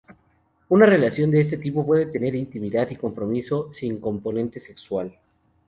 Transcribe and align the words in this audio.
Una 0.69 0.87
relación 0.87 1.29
de 1.29 1.41
este 1.41 1.59
tipo 1.59 1.85
puede 1.85 2.07
tener 2.07 2.33
intimidad 2.33 2.89
y 2.89 2.95
compromiso, 2.95 3.71
sin 3.71 3.99
componente 3.99 4.59
sexual. 4.59 5.15